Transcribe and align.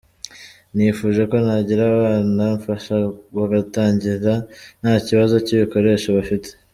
Nifuje 0.75 1.21
ko 1.31 1.37
nagira 1.45 1.81
abana 1.93 2.43
mfasha 2.57 2.95
bagatangira 3.37 4.33
nta 4.81 4.93
kibazo 5.07 5.35
cy’ibikoresho 5.45 6.09
bafite. 6.19 6.49